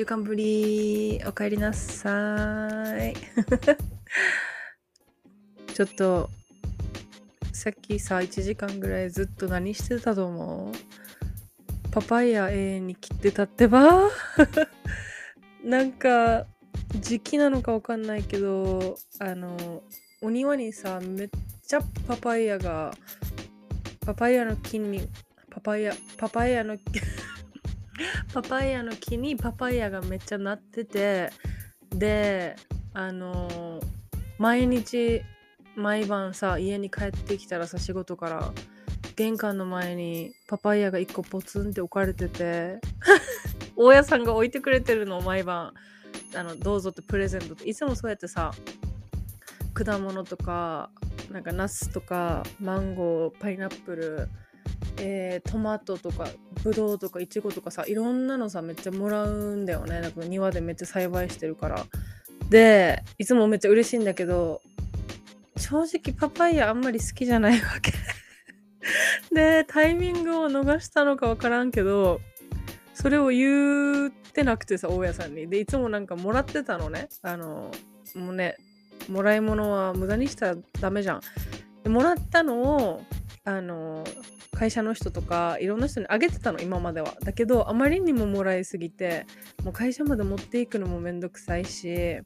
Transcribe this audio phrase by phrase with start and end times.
[0.00, 3.12] 週間ぶり、お帰りなさい。
[5.74, 6.30] ちょっと、
[7.52, 10.74] さっきさ、1時間ぐらいずっと何してたと思う？
[11.90, 14.08] パパイヤ永遠に切ってたってば？
[15.62, 16.46] なんか、
[16.98, 19.82] 時期なのかわかんないけど、あの、
[20.22, 21.28] お庭にさ、めっ
[21.60, 22.94] ちゃパパイヤが、
[24.06, 25.06] パパイヤの木に、
[25.50, 26.78] パパイヤ、パパイヤの
[28.32, 31.30] パパイヤの木にパパイヤがめっちゃなってて
[31.90, 32.56] で
[32.94, 34.00] あのー
[34.40, 35.20] 毎日
[35.76, 38.52] 毎晩さ家に帰ってきたらさ仕事から
[39.16, 42.80] 玄関の前にパパイヤが1個ポツンって置かれてて
[43.76, 45.74] 大家さんが置いてくれてるの毎晩
[46.34, 48.50] あのどうぞってプレゼントっていつもそうやってさ
[49.74, 50.88] 果物とか
[51.30, 54.28] なんかナスとかマンゴーパイナップル
[54.98, 56.28] えートマトとか
[56.62, 60.00] ブドウとかイチゴとかさいろんなのさめっちゃもらうんだよね。
[60.00, 61.86] なんか庭でめっちゃ栽培してるから。
[62.50, 64.60] でいつもめっちゃ嬉しいんだけど
[65.56, 67.92] 正直パパイヤあんまり好きじゃないわけ。
[69.34, 72.20] でタイミングを逃したのかわからんけど
[72.94, 75.48] それを言ってなくてさ大家さんに。
[75.48, 77.08] でいつもなんかもらってたのね。
[77.22, 77.70] あの
[78.14, 78.56] もうね
[79.08, 81.20] もらい物は無駄にしたらダメじゃん。
[81.82, 83.02] でもらったのを
[83.44, 84.04] あの
[84.60, 87.14] 会社の人とかいろんな人にあげてたの今までは。
[87.22, 89.24] だけどあまりにももらいすぎて
[89.64, 92.18] もう会社まで持っていくのもめんどくさいし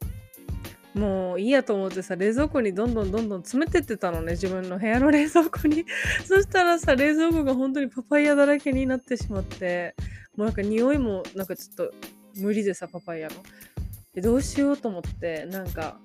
[0.95, 5.85] もういいやと思ってさ冷蔵庫にどんどんどんどん詰めてってたのね自分の部屋の冷蔵庫に。
[6.27, 9.95] そしたらさ冷蔵庫が本当にパパイヤだらけになってしまって
[10.37, 11.95] もうなんか匂いもなんかちょっと
[12.39, 13.37] 無理でさパパイヤの。
[14.13, 16.01] でどうしようと思ってなんか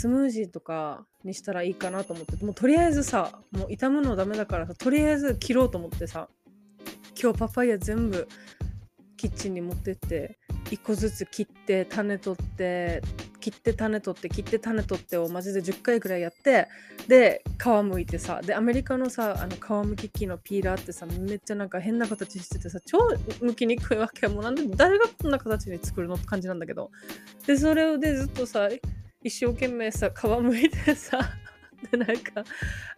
[0.00, 6.30] スムージーとかにしたらいいかなと思ってもうとりあえずさもう傷むのダメだからさとりあえず切ろうと思ってさ
[7.20, 8.26] 今日パパイヤ全部
[9.18, 10.38] キッチンに持ってって
[10.70, 13.02] 1個ずつ切って種取って
[13.40, 16.68] 切って種取って切って種取ってをマジで10回くらいやって
[17.06, 22.98] で皮むいてさでアメリカのさあの皮むき器のピーラーってさめっちゃなんか変な形しててさ超
[23.42, 26.90] むきにくいわけもうなんで誰がこんな形に作るのって感じなんだけど。
[27.46, 28.70] でそれをでずっとさ
[29.22, 31.18] 一生懸命さ 皮むいてさ
[31.90, 32.44] でなんか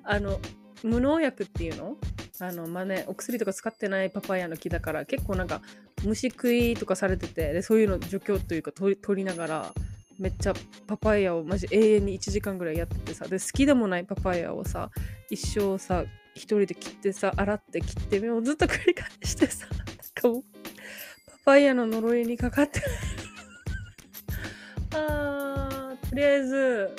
[0.05, 0.41] あの
[0.83, 1.97] 無農薬っていうの？
[2.41, 5.63] あのまあねお薬とか使ってないパパイヤの木だから結構なんか
[6.05, 9.75] 虫食いとかされててでそういうの除去というか取りながら
[10.19, 10.55] めっちゃ
[10.87, 14.91] パパイヤをマジ永遠に1時間ぐらいやっててさで好きでもないパパイヤをさ
[15.31, 20.43] 一生さ一人で切ってさ洗って切って目をずっと繰り返してさなんかもう
[21.31, 22.81] パパイヤの呪いにかかって
[26.13, 26.91] とりあえず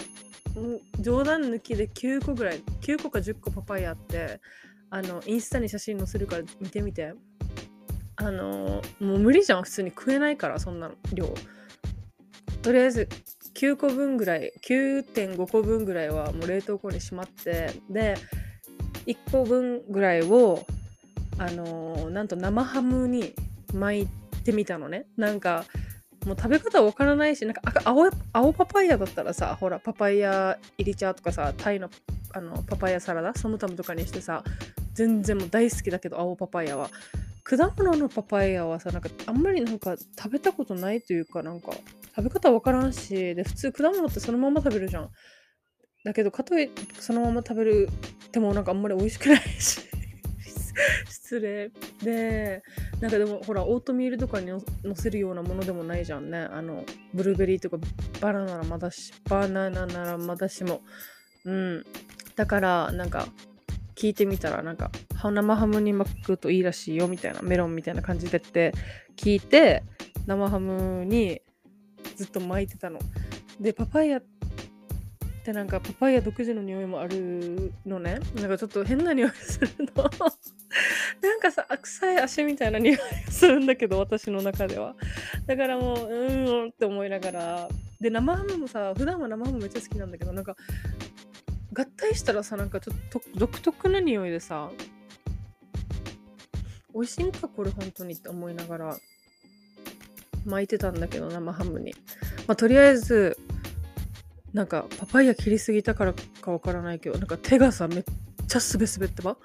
[0.55, 0.79] うん。
[0.99, 4.41] 冗談抜きで9個ぐらい9個か10個パパイヤあって
[4.89, 7.13] あのインスタに写真載せるから見てみて。
[8.15, 11.33] あのもう無理じゃん普通に食えないからそんなの量。
[12.61, 13.09] とりあえず
[13.55, 18.15] 9個分ぐらい9.5個分ぐらいはもう冷凍庫にしまってで
[19.05, 20.65] 1個分ぐらいを
[21.37, 23.33] あのなんと生ハムに
[23.73, 24.07] 巻い
[24.43, 25.05] てみたのね。
[25.17, 25.65] なんか
[26.25, 31.89] もう食べ方わからないしなんか青青パパイヤだったらさほらパパイヤ入り茶とかさタイの
[32.33, 34.43] あのパパイヤサラダソムタムとかにしてさ
[34.93, 36.89] 全然もう大好きだけど青パパイヤは。
[37.45, 41.73] 果物のパパイヤはさなんかあんまりなんか食べたことないというかなんか
[42.15, 45.09] 食べ方わからんしで普通果物ってそのまま食べるじゃん。
[46.05, 47.89] だけどかといそのまま食べる
[48.31, 49.92] でもなんかあんまり美味しくないし。
[51.09, 51.71] 失礼。
[52.03, 52.63] で
[52.99, 54.61] なんかでもほらオートミールとかにの
[54.95, 56.39] せるようなものでもないじゃんね。
[56.39, 57.77] あのブルーベリーとか
[58.21, 60.81] バナナならまだしバナナならまだしも。
[61.45, 61.85] うん。
[62.35, 63.27] だからなんか
[63.95, 64.91] 聞いてみたらなんか
[65.23, 68.73] 生ハムに巻くといいらしいよみたいなメロンみたいな感じでって
[69.15, 69.83] 聞いて
[70.25, 71.41] 生ハムに
[72.15, 72.99] ずっと巻いてたの。
[73.59, 74.23] でパパイヤっ
[75.43, 78.19] てなんかパパイヤ独自の匂いもあるのね。
[78.35, 80.09] なんかちょっと変な匂いするの。
[81.21, 84.95] なんかさ臭い足みたいな匂いがするんだけど私の中では。
[85.45, 87.69] だからもううーんって思いながら。
[87.99, 90.57] で生ハムもさ普段は生ハムめっちゃ好きなんだけどなんか
[91.73, 94.69] 合体したらさなんかちょっと独特な匂いでさ
[96.93, 98.97] 美味しいんかこれ本当にって思いながら
[100.45, 101.95] 巻いてたんだけど生ハムに。
[102.45, 103.37] まあとりあえず
[104.53, 108.03] なんかパパイヤ切りすぎたからかわからないけどなんか手がさめっ
[108.47, 109.37] ちゃすべすべってば。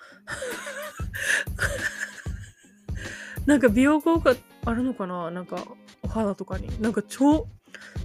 [3.47, 4.35] なんか美容効果
[4.65, 5.31] あるのかな？
[5.31, 5.65] なんか
[6.03, 6.69] お肌とかに。
[6.83, 7.47] なんか超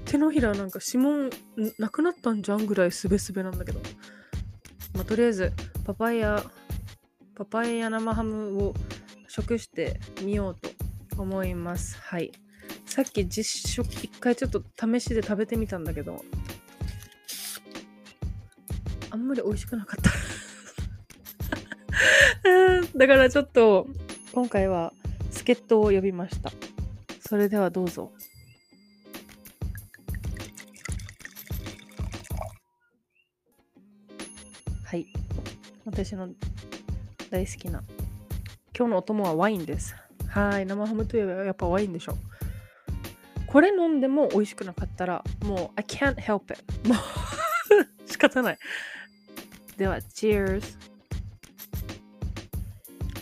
[0.05, 1.29] 手のひらなんか指紋
[1.77, 3.81] なくなったんじゃんぐらいすべすべなんだけど。
[4.93, 5.51] まあとりあえず
[5.85, 6.43] パパイヤ
[7.35, 8.73] パパイヤ生ハムを
[9.27, 11.97] 食してみようと思います。
[11.99, 12.31] はい。
[12.85, 16.23] さっき実食一回ちょっと試しで食べてみたんだけど。
[19.09, 20.11] あんまり美味しくなかった。
[22.95, 23.87] だからちょっと
[24.33, 24.93] 今回は
[25.31, 26.51] 助っ人を呼びました。
[27.27, 28.11] それではどうぞ。
[34.85, 35.07] はい。
[35.85, 36.29] 私の
[37.31, 37.81] 大好きな
[38.77, 39.95] 今日のお供はワインです。
[40.27, 40.65] はい。
[40.67, 42.15] 生ハムといえばやっぱワインでしょ。
[43.47, 46.97] これ飲んでも美味しくなかったらもう I can't help it もう
[48.05, 48.57] 仕方ない。
[49.77, 50.82] では Cheers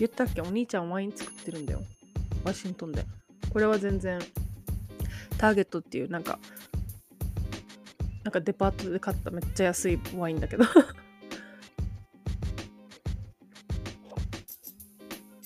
[0.02, 0.42] 言ったっけ？
[0.42, 1.84] お兄ちゃんワイン作ってるんだよ。
[2.44, 3.06] ワシントンで。
[3.54, 4.20] これは全然
[5.38, 6.40] ターゲットっていうなんか
[8.24, 10.64] なんかデパートで買っためっちゃ安いワインだけど。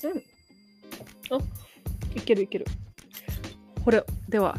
[0.04, 0.24] うん
[1.32, 1.40] あ
[2.16, 2.66] いけるいける。
[3.84, 4.58] これでは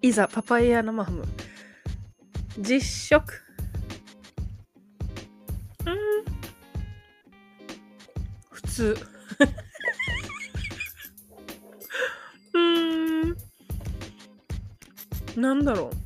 [0.00, 1.24] いざパパイヤ生ハム。
[2.58, 2.80] 実
[3.18, 3.42] 食
[8.80, 8.96] 普通。
[12.54, 12.58] う
[15.36, 15.42] ん。
[15.42, 15.96] なんだろう。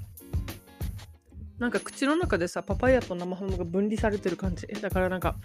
[1.60, 4.66] なんか口の中でさパパイヤと生ハムが分離されてる感じ。
[4.66, 5.36] だからなんか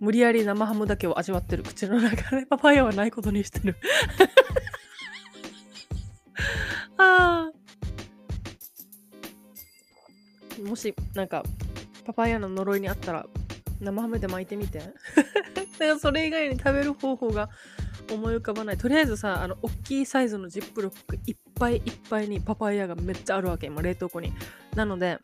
[0.00, 1.64] 無理やり生ハムだけを味わってる。
[1.64, 2.46] 口の中で。
[2.46, 3.76] パパイヤはないことにしてる。
[6.96, 7.50] あ
[10.64, 11.42] もしなんか
[12.06, 13.26] パパイヤの呪いにあったら
[13.82, 14.78] 生ハムで巻いてみて。
[15.78, 17.50] だからそれ以外に食べる方法が
[18.10, 18.76] 思い浮かばない。
[18.76, 24.32] とりあえずさあの大きいサイズのジップロックいっぱいいっぱいにパパイヤがめっちゃあるわけ今冷凍庫に。
[24.74, 25.18] なので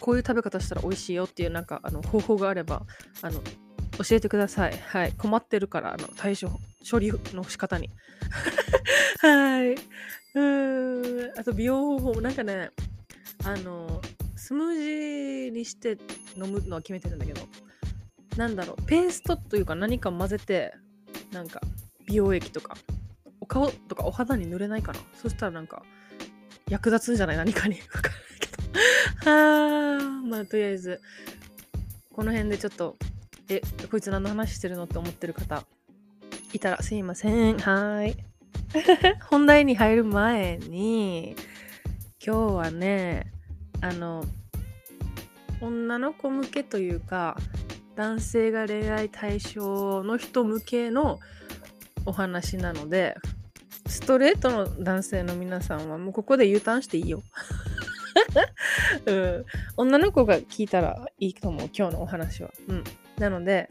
[0.00, 2.82] こういう食べ方したら美味しいよっていうなんかあの方法があれば
[3.22, 3.40] あの
[4.02, 4.76] 教えてください。
[4.78, 5.12] はい。
[5.12, 6.50] 困ってるからあの対処
[6.88, 7.90] 処理の仕方に。
[9.20, 9.72] はい。
[9.72, 11.38] うーん。
[11.38, 12.14] あと美容方法。
[12.14, 12.70] もなんかね
[13.44, 14.00] あの
[14.36, 15.98] スムージーにして
[16.36, 17.42] 飲むのは決めてるんだけど。
[18.36, 20.74] なんだろうペーストというか何か混ぜて
[21.32, 21.60] なんか
[22.06, 22.76] 美容液とか
[23.40, 25.00] お顔とかお肌に塗れないかな？
[25.20, 25.82] そしたらなんか
[26.68, 27.76] 役立つんじゃない何かに。
[27.76, 28.46] 分からないけ
[29.24, 29.30] ど。
[29.30, 31.00] はあまあとりあえず
[32.12, 32.96] この辺でちょっと
[33.48, 35.64] えこいつ何の話してるのって思ってる方
[36.52, 37.58] いたらすいません。
[37.58, 38.16] はい。
[39.28, 41.34] 本題に入る前に
[42.24, 43.32] 今日はね
[43.80, 44.24] あの
[45.60, 47.36] 女の子向けというか
[48.00, 51.20] 男性が恋愛対象の人向けの
[52.06, 53.14] お話なので
[53.86, 57.22] ストレートの男性の皆さんはもうここで U ターンしていいよ、
[59.04, 59.44] うん、
[59.76, 62.84] 女の子が聞いたらいいと思う今日のお話は、うん、
[63.18, 63.68] なので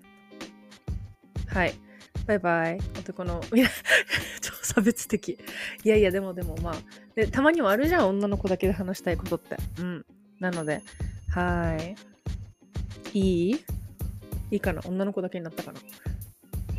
[1.47, 1.73] はい。
[2.27, 2.77] バイバイ。
[2.99, 3.67] 男のいや
[4.41, 5.39] 超差別的。
[5.83, 6.75] いやいやでもでもまあ。
[7.15, 9.57] でたまにもあるじゃん女の子だけで話したいことって。
[9.79, 10.05] うん。
[10.39, 10.83] なので
[11.31, 11.95] はい。
[13.17, 13.78] いい？
[14.51, 14.81] いいかな。
[14.85, 15.79] 女の子だけになったかな。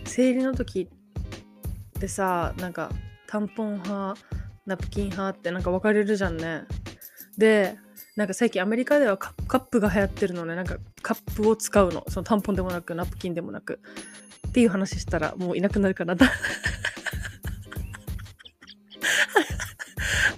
[0.04, 0.88] 生理の時
[1.98, 2.90] ってさなんか
[3.28, 4.20] タンポン派
[4.66, 6.64] ナプキン派ってなんか分かれるじゃんね。
[7.38, 7.76] で
[8.16, 10.54] なんか最近アメリカではカップが流行ってるのね。
[10.54, 12.04] なんかカップを使うの。
[12.08, 13.80] そのタンポンでもなくナプキンでもなく。
[14.48, 16.16] っていう話したらもういなくなるかな。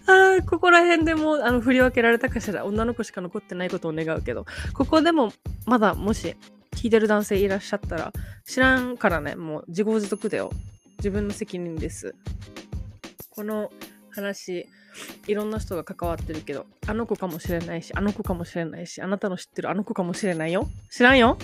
[0.06, 2.64] あここら辺でもあの振り分けられたかしら。
[2.66, 4.44] 女の子しか残ってないことを願うけど。
[4.74, 5.32] ここでも
[5.66, 6.36] まだもし
[6.82, 8.12] 聞いてる男性いらっしゃったら
[8.44, 10.50] 知らんからねもう自業自得だよ
[10.98, 12.16] 自分の責任です
[13.30, 13.70] この
[14.10, 14.66] 話
[15.28, 20.68] いろんな人が関わってるけど、あの子かもしれないし、あの子かもしれないし、あなたの知ってるあの子かもしれないよ。
[20.90, 21.38] 知らんよ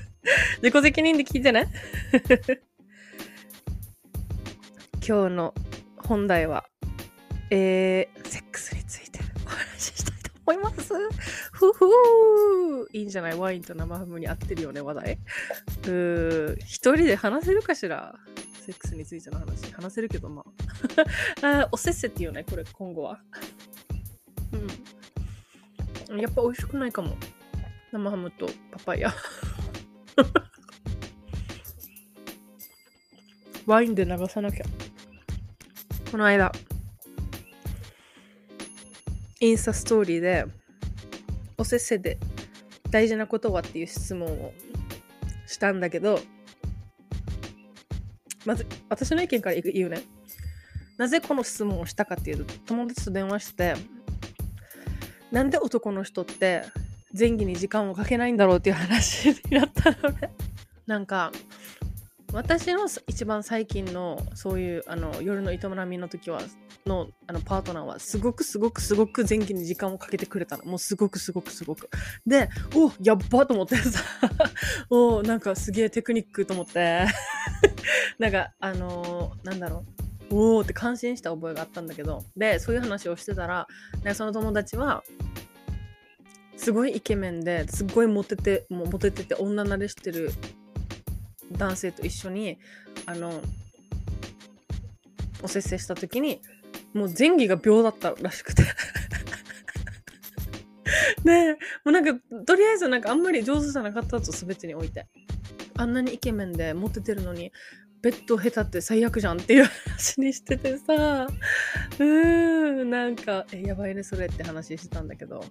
[0.62, 1.68] 自己責任で聞いてね。
[5.06, 5.54] 今日の
[5.96, 6.66] 本題は、
[7.50, 8.44] えー、セッ
[10.44, 10.92] 思います？
[11.52, 13.38] ふふいいんじゃない？
[13.38, 15.18] ワインと生ハムに合ってるよね、話題。
[15.84, 18.14] うー、一人で話せるかしら？
[18.64, 19.72] セックスについての話。
[19.72, 20.44] 話せるけど、ま
[21.42, 21.46] あ。
[21.62, 23.20] あおせっせっていうね、これ、今後は。
[26.10, 26.20] うん。
[26.20, 27.16] やっぱ美味しくないかも。
[27.92, 29.12] 生ハムとパパイヤ。
[33.66, 34.64] ワインで流さなきゃ。
[36.10, 36.52] この間、
[39.42, 40.46] インスタストーリーで、
[41.58, 42.16] おせっせで
[42.92, 44.52] 大事なことはっていう質問を
[45.48, 46.20] したんだけど、
[48.46, 50.02] まず、私の意見から言うね。
[50.96, 53.74] なぜこの質問をしたかっていうと、友達と電話して、
[55.32, 56.62] なんで男の人って
[57.18, 60.30] 前儀に時間をかけないんだろうっていう話になったのね。
[60.86, 61.32] なんか、
[62.32, 66.40] 私の一番最近のそういうあの夜の営みの時は
[66.86, 70.64] のあのパートナーはすごくすごくすごく前期に時間をかけてくれたの。
[70.64, 71.88] もうすごくすごくすごく。
[72.26, 74.00] でおやっばと思ってさ。
[74.90, 77.06] おなんかすげえテクニックと思って。
[78.18, 79.84] なんかあのー、なんだろ
[80.30, 80.34] う。
[80.34, 82.24] おーって感心した覚えがあったんだけど。
[82.36, 83.68] でそういう話をしてたら、
[84.02, 85.04] ね、その友達は
[86.56, 90.32] すごいイケメンですごいモテてもうモテてて女慣れしてる
[91.52, 92.58] 男性と一緒に
[93.06, 93.40] あの
[95.42, 96.40] おせっせした時に
[96.94, 98.62] もう前儀が秒だったらしくて。
[101.24, 105.06] でもうなんかとりあえずなんかあんまり上手じゃなかったと全てにおいて。
[105.76, 107.50] あんなにイケメンでモテてるのに
[108.02, 111.28] ベッド下手って最悪じゃんっていう話にしててさ。
[111.98, 115.44] うーんなんかえやばいねそれって話してたんだけど。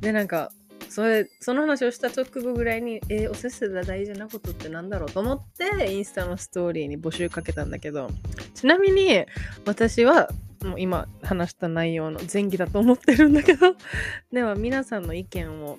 [0.00, 0.52] でなんか
[0.88, 8.10] それその話をした直後ぐらいに、えー、おせっせで大事なことってなんだろうと思ってインスタのストーリーに募集かけたんだけど。
[8.54, 9.24] ちなみに
[9.64, 10.28] 私は
[10.64, 13.76] もう今話した内容の前期だと思ってるんだけど
[14.32, 15.78] では皆さんの意見を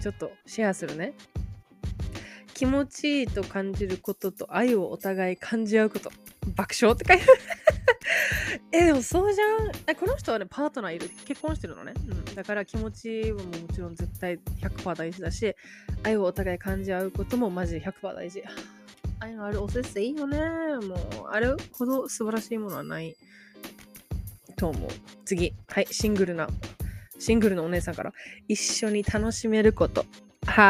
[0.00, 1.14] ちょっとシェアするね
[2.54, 6.10] 気持ちいいと感じることと愛をお互い感じ合うこと
[6.54, 7.24] 爆笑って書いて
[8.72, 9.72] え、でもそうじゃん。
[9.86, 11.10] え、この人はね、パートナーいる。
[11.24, 11.92] 結婚してるのね。
[11.96, 12.24] うん。
[12.34, 15.54] だから気持ちはももちろん絶対100%大事だし、
[16.02, 18.42] 愛をお互い感じ合うこともマジで100%大事。
[19.20, 20.38] 愛のあるおせっせいいよね。
[20.86, 20.98] もう、
[21.30, 21.54] あれ？
[21.72, 23.16] ほど素晴らしいものはない
[24.60, 24.90] と思う。
[25.24, 25.54] 次。
[25.68, 26.46] はい、シングルな、
[27.18, 28.12] シングルのお姉さんから。
[28.46, 30.04] 一緒に楽しめること。
[30.46, 30.62] は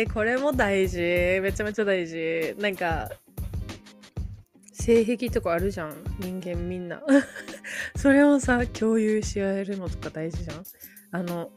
[0.00, 0.06] ーい。
[0.06, 0.98] これも大事。
[1.42, 2.54] めちゃめちゃ大事。
[2.58, 3.10] なんか、
[4.72, 7.02] 性癖とかあるじゃん人間みんな
[7.94, 10.64] それをさ共有し合えるのとか大事じゃん
[11.10, 11.50] あの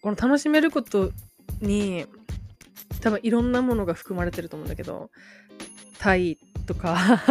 [0.00, 1.12] この楽しめること
[1.60, 2.06] に
[3.02, 5.10] 多分いろんなものが含まれてると思うんだけど
[5.98, 7.22] 体とか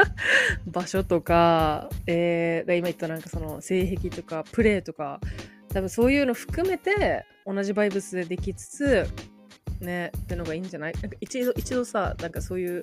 [0.66, 5.20] 場所とか、えー、今言ったなんかその性癖とかプレーとか
[5.72, 9.06] 多分そういうの含めて同じバイブスでできつつ
[9.80, 10.92] ねってのがいいんじゃない？
[10.94, 12.82] なんか一度一度さなんかそういう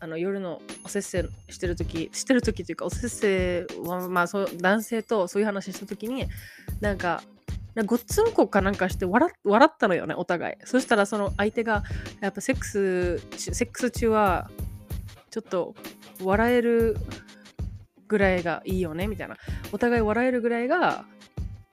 [0.00, 6.26] あの夜のおせっせしてる時してる時というかおせっせはまあそう男性とそういう話した時に
[6.80, 7.22] なんか
[7.86, 10.56] ごっつんこかなんかして笑笑ったのよねお互い。
[10.66, 11.82] そしたらその相手が
[12.20, 14.50] やっぱセックスセックス中は
[15.32, 15.74] ちょっと
[16.22, 16.96] 笑える
[18.06, 19.38] ぐらいがいいよねみたいな。
[19.72, 21.06] お互い笑えるぐらいが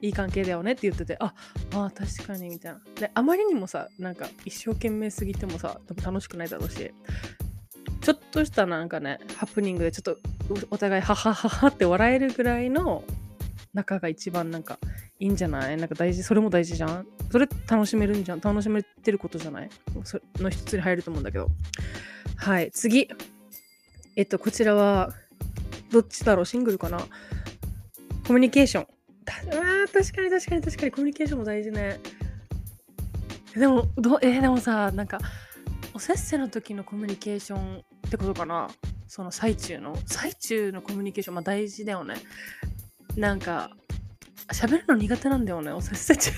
[0.01, 1.33] いい関係だよねって言っててあ
[1.73, 2.79] あ確かにみたいな。
[2.95, 6.93] であまりにもさなんか一生懸命すぎてもさ多分楽しくないだろうし
[7.99, 10.17] ちょっとしたなんかね、ハプニングでちょっと
[10.71, 13.03] お互いハハハハって笑えるぐらいの
[13.73, 14.79] 仲が一番なんか
[15.19, 15.75] いいんじゃない？
[15.75, 17.05] なんか大事、それも大事じゃん？
[17.29, 18.39] それ楽しめるんじゃん？
[18.39, 19.69] 楽しめてることじゃない？
[20.05, 21.49] その一つに入ると思うんだけど。
[22.37, 23.09] はい、次。
[24.19, 25.13] えっと、こちらは、
[25.91, 26.45] どっちだろう？
[26.45, 26.99] シングルかな？
[28.27, 28.83] コミュニケーション。
[28.83, 28.85] あ
[29.93, 30.91] 確かに確かに確かに。
[30.91, 32.01] コミュニケーションも大事ね。
[33.55, 35.19] でも、どえー、でもさ、なんか、
[35.93, 38.67] おせっせの時のコミュニケーションってことかな？
[39.07, 39.97] その最中の。
[40.05, 42.15] 最中のコミュニケーションまあ大事だよね。
[43.15, 43.71] なんか
[44.51, 46.31] 喋るの苦手なんだよねおせっせ中。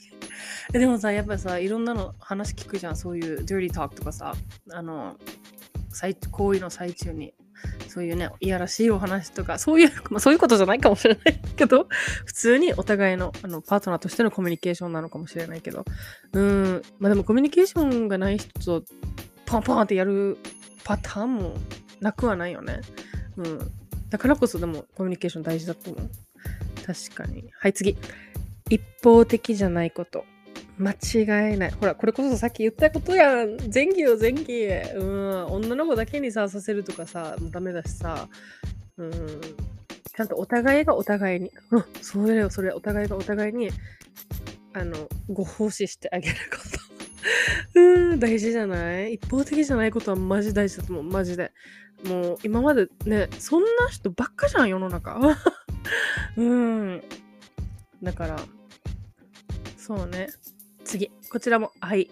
[0.72, 2.96] でもさやっぱさいろんなの話聞くじゃん。
[2.96, 4.34] そういう dirty talk とかさ。
[4.72, 5.18] あの
[6.30, 7.34] 行為の最中に
[7.88, 11.88] そういうね、いやらしいお話とか、そういう、 まあそういうことじゃないかもしれないけど、
[12.24, 15.84] 普通にお互いのあのパートナーとしてのコミュニケーションなのかもしれないけど、
[16.32, 18.86] うん、まあでもコミュニケーションがない人と
[19.46, 20.38] ポンポンってやる
[20.84, 21.54] パターンも
[22.00, 22.80] なくはないよね。
[23.36, 23.70] うん。
[24.08, 26.10] だからこそでもコミュニケーション大事だと思う。
[26.86, 27.50] 確かに。
[27.58, 27.96] はい、次。
[28.68, 30.24] 一方的じゃないこと。
[30.78, 31.70] 間違いない。
[31.72, 33.56] ほら、これこそさっき言ったことやん。
[33.72, 34.66] 前期よ、前期。
[34.66, 35.46] うん。
[35.46, 38.28] 女の子だけにさ、させるとかさ、ダメだしさ。
[38.96, 39.10] うん。
[40.16, 41.50] ちゃんとお互いがお互いに。
[41.70, 42.72] うん、それよ、それ。
[42.72, 43.70] お互いがお互いに、
[44.72, 46.80] あの、ご奉仕してあげること。
[47.78, 49.14] うん、大事じゃない？
[49.14, 51.04] 一方的じゃないことはマジ大事だと思う。
[51.04, 51.52] マジで。
[52.04, 55.20] もう、今までね、そんな人ばっかじゃん、世の中。
[56.38, 57.02] うん。
[58.02, 58.36] だから、
[59.90, 60.28] そうね。
[60.84, 61.10] 次。
[61.32, 62.08] こちらも愛。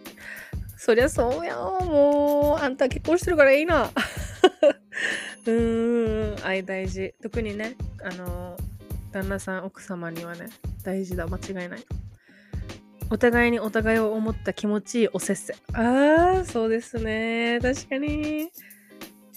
[0.76, 1.54] そりゃそうや。
[1.54, 3.92] もう、あんた結婚してるからいいな。
[5.47, 7.14] うーん、愛大事。
[7.23, 8.56] 特にね、あの、
[9.12, 10.49] 旦那さん、奥様にはね、
[10.82, 11.28] 大事だ。
[11.28, 11.85] 間違いない。
[13.11, 15.54] お互いにお互いを思った気持ちいいおせっせ。
[15.75, 17.61] ああ、そうですね。
[17.62, 18.50] 確かに。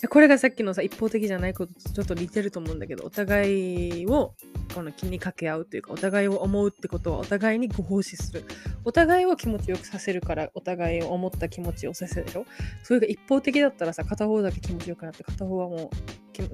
[0.09, 4.33] これがさっきのさ、一方的じゃないこととちょっと似てると思うんだけど、お互いを
[4.73, 8.45] この気にかけ合うというか、お互いを思うってことはお互いにご奉仕する。
[8.83, 12.45] お互いを気持ちよくさせるから、お互いを思った気持ちをさせるでしょ
[12.83, 15.91] それが一方的だったらさ、片方だけ気持ちよくなって、片方はも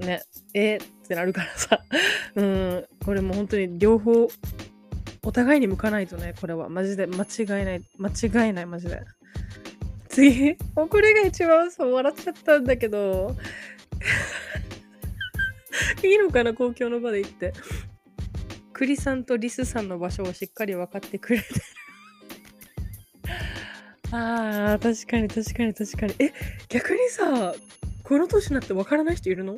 [0.00, 1.80] う、ね、えー、ってなるからさ、
[2.36, 4.28] うん、これもう本当に両方、
[5.22, 6.68] お互いに向かないとね、これは。
[6.68, 9.02] マジで間違いない、間違いない、マジで。
[10.18, 13.36] 次、もうこれが一番そう笑っちゃったんだけど、
[16.02, 17.52] いいのかな、公共の場で言って。
[18.72, 21.60] 栗さんとリスさんの場所をしっかり分かってくれてる。
[24.10, 26.14] ああ、確かに確かに確かに。
[26.18, 26.32] え、
[26.68, 27.54] 逆にさ、
[28.02, 29.54] この年になって分からない人いるの？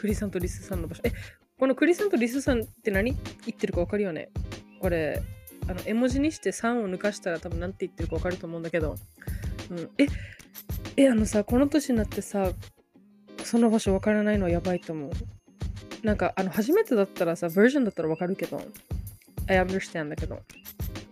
[0.00, 1.02] 栗さんとリスさんの場所。
[1.04, 1.12] え、
[1.58, 3.12] この栗さんとリスさんって何？
[3.12, 4.30] 言ってるか分かるよね？
[4.80, 5.22] これ、
[5.68, 8.96] あの、絵文字にして3を抜かしたら多分何て言ってるか分かると思うんだけど。
[9.70, 10.06] うん、え、
[10.96, 12.52] え、あのさ、この年になってさ、
[13.44, 15.10] その場所分からないのはやばいと思う。
[16.02, 18.60] なんか、あの、初めてだったらさ、バージョンだったら分かるけど、
[19.48, 20.40] I understand だけど。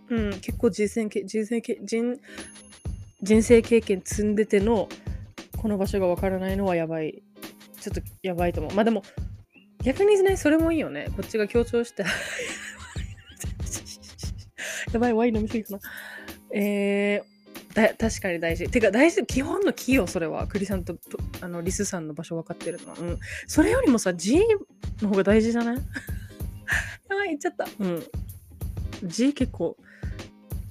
[0.09, 2.19] うん、結構人生人生人
[3.21, 4.87] 人生経験積んでての、
[5.57, 7.23] この場所が分からないのはやばい。
[7.79, 8.73] ちょっとやばいと思う。
[8.73, 9.03] まあでも、
[9.83, 11.09] 逆にね、それもいいよね。
[11.15, 12.05] こっちが強調して。
[14.93, 15.79] やばい、ワイン飲みすぎかな。
[16.53, 17.34] えー、
[17.75, 18.69] だ確かに大事。
[18.69, 20.47] てか大事、基本のキーよ、それは。
[20.47, 22.95] 栗さんととあのリスさんの場所分かってるのは。
[22.97, 23.19] うん。
[23.47, 24.39] それよりもさ、G
[25.01, 25.75] の方が大事じゃない？
[25.75, 25.81] や
[27.09, 27.67] ばい、言っちゃった。
[27.79, 28.03] うん。
[29.03, 29.75] G 結構、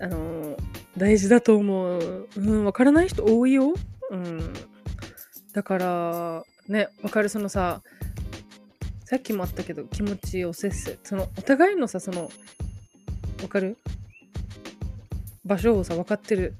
[0.00, 0.58] あのー、
[0.96, 2.28] 大事だと思う。
[2.36, 3.74] うん、分からない人多いよ。
[4.10, 4.54] うん。
[5.52, 7.82] だから、ね、分かる、そのさ、
[9.04, 10.98] さっきもあったけど、気持ちをせっせ。
[11.02, 12.30] その、お互いのさ、その、
[13.36, 13.76] 分かる？
[15.44, 16.54] 場所をさ、分かってる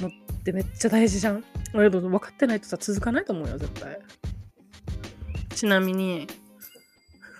[0.00, 0.10] のっ
[0.44, 1.44] てめっちゃ大事じゃん？
[1.74, 3.98] 俺分かってないとさ、続かないと思うよ、絶対。
[5.54, 6.26] ちなみに、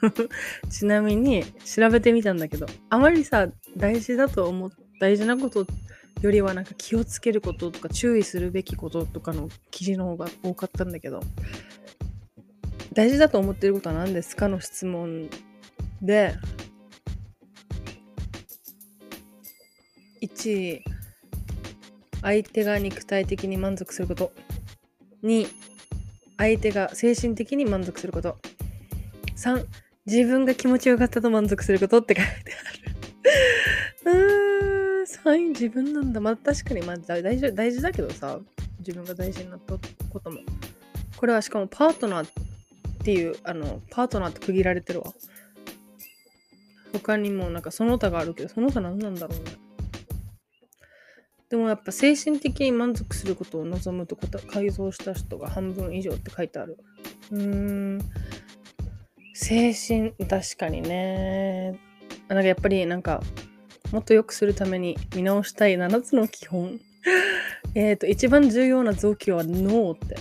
[0.70, 5.66] ちなみに、調べてみたんだけど、あまりさ、大事だと思う、大事なこと
[6.20, 11.20] よりはなんか気をつけることとか注意するべきこととかの記事の方が多かったんだけど、
[12.92, 15.28] 大事だと思っていることは何ですかの質問
[16.00, 16.34] で、
[20.22, 20.82] 1
[22.24, 24.32] 相手が肉体的に満足すること。
[25.22, 25.46] 2
[26.38, 28.38] 相手が精神的に満足すること。
[29.36, 29.66] 3
[30.06, 32.32] 自分が気持ちよかったと満足することって書いて
[34.04, 34.16] ある。
[34.16, 36.20] うーん3位自分なんだ。
[36.20, 38.40] まあ確かにまあ大事大事だけどさ
[38.78, 39.74] 自分が大事になった
[40.08, 40.40] ことも。
[41.18, 42.30] これはしかもパートナーっ
[43.04, 45.12] ていうあのパートナーって区切られてるわ。
[46.94, 49.63] 他にもなんかその他があるけどその他何なんだろうね。
[51.54, 56.78] でもやっぱ精神的に満足することを望むと改造した人が半分以上って書いてある。
[57.30, 58.00] うーん。
[59.34, 61.78] 精神、確かにね。
[62.26, 63.22] なんかやっぱりなんか、
[63.92, 66.80] もっと良くするために見直したい7つの基本。
[67.76, 70.16] えっと、一番重要な臓器は脳って。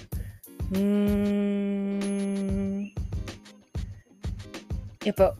[0.74, 2.92] うーん。
[5.04, 5.34] やっぱ、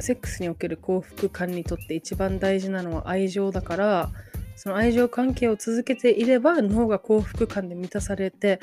[0.00, 4.10] セックスにおける幸福感にとって一番大事なのは愛情だから、
[4.56, 8.60] その愛情関係を続けていれば脳が幸福感で満たされて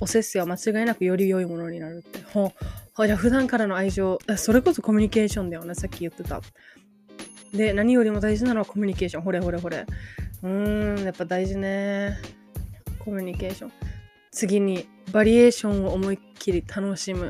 [0.00, 2.20] おせっせは間違いなくより良いものになるって。
[2.32, 2.52] ほ
[3.00, 3.06] う。
[3.06, 6.40] じゃ普段からの愛情それこそコミュニケーションだよねさっき言ってた。
[7.52, 9.22] で何よりも大事なのはコミュニケーション。
[9.22, 9.86] ほれほれほれ。
[10.42, 12.18] うーんやっぱ大事ね。
[12.98, 13.72] コミュニケーション。
[14.30, 17.28] 次にバリエーションを思いっきり楽しむ。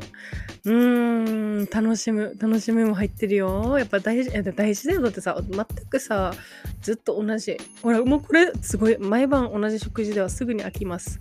[0.65, 3.77] うーん楽しむ楽しむも入ってるよ。
[3.77, 5.01] やっぱ大事大事だよ。
[5.01, 6.33] だってさ全くさ
[6.81, 7.57] ずっと同じ。
[7.81, 11.19] ほらもうこれすごい毎晩同じ食事ではすぐに飽きます。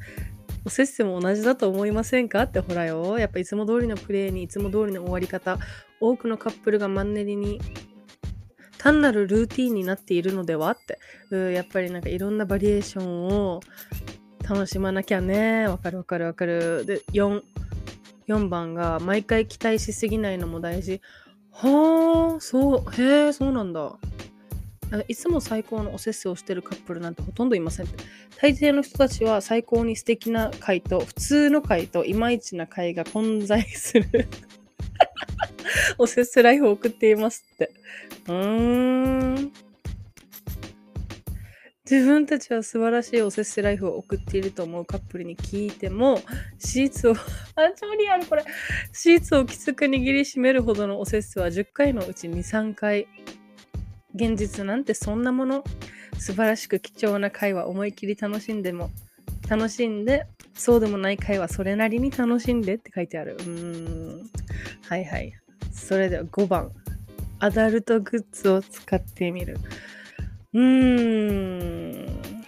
[0.64, 2.42] おせっせも同じだと思いませんか？
[2.42, 3.18] ってほらよ。
[3.18, 5.58] やっぱいつも通りのプレーにいつも通りの終わり方。
[6.00, 7.60] 多くのカップルがマンネリに
[8.76, 10.70] 単なるルーティンになっているのでは？
[10.72, 10.98] って。
[11.30, 13.60] うやっぱりなんかいろんなバリエーションを
[14.48, 15.68] 楽しまなきゃね。
[15.68, 16.84] わかるわかるわかる。
[16.86, 17.42] で 4,
[18.28, 21.00] 4番が毎回期待しすぎないのも大事
[21.50, 23.96] はあそうへえそうなんだ
[25.06, 27.86] いつも最高のおせっせをしてるカップルなんてほとんどいません。
[28.40, 34.28] 大抵の人たちは最高に素敵な回と普通の回といまいちな回が混在する
[35.98, 37.70] おせっせライフを送っていますって。
[38.28, 39.67] うーん。
[41.90, 46.20] 自分たちは素晴らしいおせっせライフを送っていると思うカップルに聞いても、
[46.58, 47.16] シーツを、あ、
[47.74, 48.44] 超リアルこれ。
[48.92, 53.08] シーツをきつく握りしめるほどのおせっせは10回のうち2、3回
[54.14, 55.64] 現実なんてそんなもの。
[56.18, 58.90] 素晴らしく貴重な会話思いっきり楽しんでも
[59.48, 63.36] 楽しんでそうでもない会話それなりに楽しんでって書いてある。
[63.38, 64.30] うーん。
[64.88, 65.32] はいはい。
[65.72, 66.70] それでは5番
[67.38, 69.56] アダルトグッズを使ってみる。
[70.58, 72.42] うーん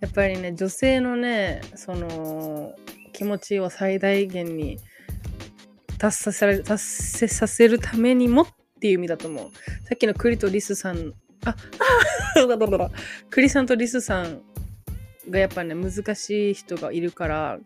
[0.00, 2.74] やっぱりね女性のねその
[3.12, 4.78] 気持ちを最大限に
[5.98, 8.46] 達成され達成させるためにもっ
[8.80, 9.50] ていう意味だと思う。
[9.86, 11.56] さっきのクリとリスさん、あ、
[12.36, 12.90] あだだだ
[13.30, 14.42] クリさんとリスさん
[15.30, 17.58] がやっぱね、難しい人がいるから、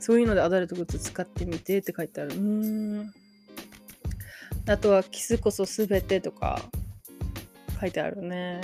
[0.00, 2.30] そういうのでアダルトグッズ使ってみてって書いてある。
[2.30, 3.12] うーん。
[4.66, 6.60] あとは、キスこそすべてとか
[7.80, 8.60] 書いてあるね。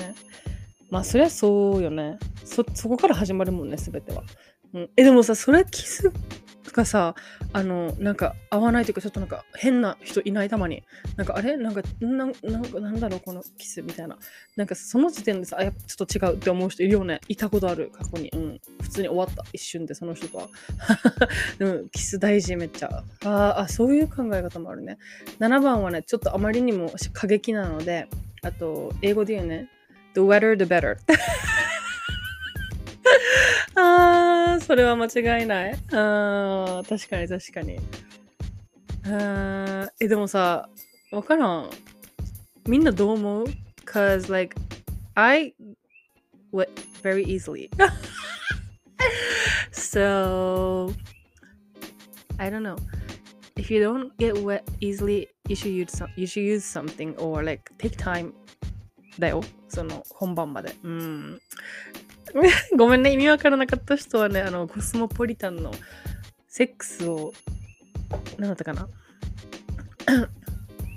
[0.90, 2.18] まあ、そりゃそうよね。
[2.44, 4.22] そ、そこから始まるもんね、すべては。
[4.74, 6.12] うん、え、でもさ、それキス
[6.76, 7.14] がさ
[7.52, 10.82] あのなんか合わないというかちょっとなんか変な人いないたまに。
[11.16, 11.56] なんかあれ？
[11.56, 14.18] なんかなんかなんだろうこのキスみたいな。
[14.56, 17.20] なんかその時点でさあやっぱちょっと違うって思う人いるよね。
[17.28, 18.28] いたことある過去に。
[18.28, 18.60] うん。
[18.82, 19.44] 普通に終わった。
[19.52, 20.48] 一瞬でその人とは。
[21.58, 23.04] でもキス大事めっちゃ。
[23.24, 24.98] ああそういう考え方もあるね。
[25.40, 28.08] 7番はねちょっとあまりにも過激なので
[28.46, 29.68] あと英語で言うね
[30.14, 30.96] The wetter the better
[33.74, 35.74] あー、それは間違いない。
[35.92, 37.78] あー、確かに確かに。
[39.04, 40.68] あー、え、でもさ、
[41.12, 41.70] わからん。
[42.66, 43.46] みんなどう思う
[43.84, 44.56] ?cause like,
[45.14, 45.54] I
[46.52, 46.70] wet
[47.02, 47.68] very easily.
[49.72, 50.90] so,
[52.38, 52.76] I don't know.
[53.56, 57.44] If you don't get wet easily, you should use some, you should use something or
[57.44, 58.32] like take time
[59.18, 59.42] だよ。
[59.68, 60.74] その本番まで。
[60.82, 61.40] うん。
[62.76, 65.72] ごめんね、意味わからなかった人はね、あの、コスモポリタンの
[66.48, 67.32] セックスを、
[68.38, 68.88] 何だったかな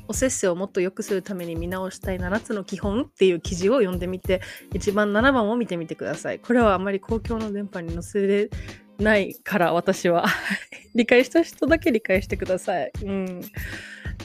[0.07, 4.41] おせっせをもっと良くするために見直したい7つの基本っていう記事を読んでみて、
[4.73, 6.39] 一番7番を見てみてください。
[6.39, 8.49] これはあまり公共の電波に載せれ
[8.97, 10.25] ないから私は
[10.95, 12.91] 理解した人だけ理解してください。
[13.03, 13.41] うん。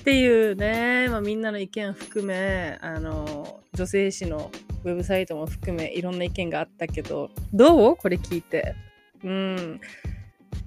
[0.04, 4.50] っていうね、まあ、みんなの意見含め、あの、女性誌の
[4.84, 7.96] ウェブサイトも含めいろんな意見があったけど、どう？
[7.96, 8.74] これ聞いて。
[9.22, 9.80] うん。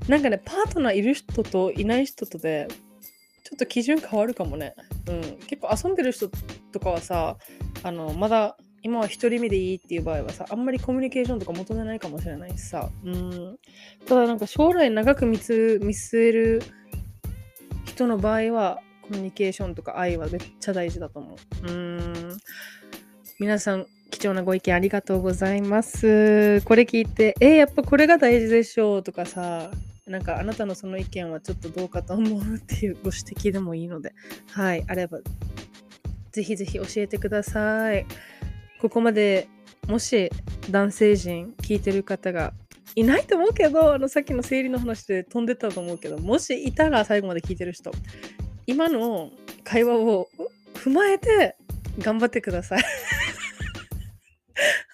[0.07, 2.67] なんかね、パートナーいる人といない人とで、
[3.43, 4.73] ちょっと基準変わるかもね。
[5.07, 5.21] うん。
[5.45, 6.31] 結構遊んでる人
[6.71, 7.37] とかはさ、
[7.83, 12.89] あの、まだ今は一人目でいいっていう場合はさ、あんまりコミュニケーションとか求めないかもしれないしさ。
[13.05, 13.59] うん。
[14.07, 16.63] ただなんか将来長く見据える
[17.85, 21.67] 人の場合は、コミュニケーションとか愛はめっちゃ大事だと思う。
[21.67, 22.37] うん。
[23.39, 26.61] 皆さん、貴重なご意見ありがとうございます。
[26.61, 29.71] これ聞いて、えー、やっぱこれが大事でしょうとかさ、
[30.05, 34.13] なんかあなたのその意見はちょっとどうかと思うっていうご指摘でもいいので、
[34.51, 35.19] はい、あれば、
[36.31, 38.05] ぜひぜひ教えてください。
[38.79, 39.47] ここまで
[39.87, 40.29] もし
[40.69, 42.53] 男性陣聞いてる方が
[42.95, 47.91] いないと思うけど、あのさっきの生理の話で飛んでたと思うけど、もしいたら最後まで聞いてる人、
[48.67, 49.31] 今の
[49.63, 50.27] 会話を
[50.75, 51.55] 踏まえて
[51.99, 52.83] 頑張ってください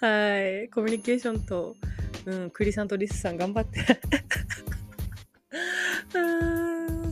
[0.00, 0.68] はい。
[0.68, 1.74] コミュニケーションと、
[2.24, 3.80] うん、クリさんとリスさん頑張って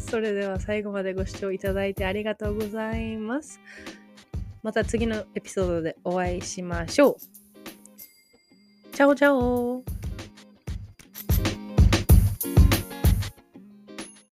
[0.09, 3.61] それでは最後までご視聴いただいてありがとうございます。
[4.63, 7.17] また次のエピソードでお会いしましょう。
[8.95, 9.83] チャオチャオ